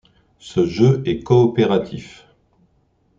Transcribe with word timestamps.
Ce 0.39 0.65
jeu 0.65 1.03
est 1.05 1.19
coopératif. 1.21 2.25